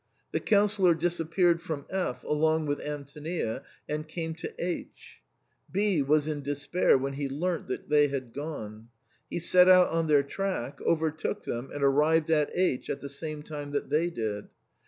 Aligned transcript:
The 0.31 0.39
Councillor 0.39 0.95
disappeared 0.95 1.61
from 1.61 1.85
F 1.91 2.23
along 2.23 2.65
with 2.65 2.79
Antonia, 2.79 3.61
and 3.87 4.07
came 4.07 4.33
to 4.33 4.51
H. 4.57 5.19
B 5.71 6.01
was 6.01 6.27
in 6.27 6.41
despair 6.41 6.97
when 6.97 7.13
he 7.13 7.29
learnt 7.29 7.67
that 7.67 7.87
they 7.89 8.07
had 8.07 8.33
gone. 8.33 8.87
He 9.29 9.37
set 9.37 9.69
out 9.69 9.89
on 9.91 10.07
their 10.07 10.23
track, 10.23 10.81
overtook 10.81 11.43
them, 11.43 11.69
and 11.71 11.83
arrived 11.83 12.31
at 12.31 12.49
H 12.55 12.89
at 12.89 12.99
the 13.01 13.09
same 13.09 13.43
time 13.43 13.69
that 13.73 13.91
they 13.91 14.09
did. 14.09 14.47